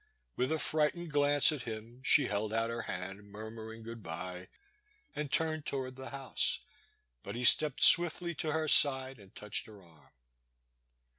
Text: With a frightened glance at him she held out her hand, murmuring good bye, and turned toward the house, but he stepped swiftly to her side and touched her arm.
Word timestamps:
With 0.35 0.51
a 0.51 0.57
frightened 0.57 1.11
glance 1.11 1.51
at 1.51 1.61
him 1.61 2.01
she 2.03 2.25
held 2.25 2.51
out 2.51 2.71
her 2.71 2.81
hand, 2.89 3.29
murmuring 3.29 3.83
good 3.83 4.01
bye, 4.01 4.47
and 5.15 5.31
turned 5.31 5.67
toward 5.67 5.95
the 5.95 6.09
house, 6.09 6.61
but 7.21 7.35
he 7.35 7.43
stepped 7.43 7.81
swiftly 7.81 8.33
to 8.33 8.51
her 8.51 8.67
side 8.67 9.19
and 9.19 9.35
touched 9.35 9.67
her 9.67 9.83
arm. 9.83 10.09